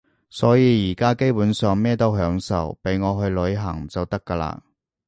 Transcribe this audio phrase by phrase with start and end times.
[0.31, 4.57] 所以而家基本上乜都享受，畀我去旅行就得㗎喇